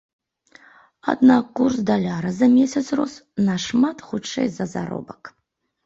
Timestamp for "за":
2.39-2.47, 4.61-4.65